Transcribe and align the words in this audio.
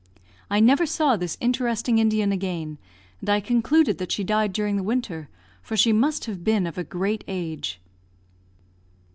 I 0.49 0.59
never 0.59 0.87
saw 0.87 1.15
this 1.15 1.37
interesting 1.39 1.99
Indian 1.99 2.31
again, 2.31 2.79
and 3.19 3.29
I 3.29 3.39
concluded 3.39 3.99
that 3.99 4.11
she 4.11 4.23
died 4.23 4.51
during 4.51 4.75
the 4.75 4.81
winter, 4.81 5.29
for 5.61 5.77
she 5.77 5.93
must 5.93 6.25
have 6.25 6.43
been 6.43 6.65
of 6.65 6.79
a 6.79 6.83
great 6.83 7.23
age. 7.27 7.79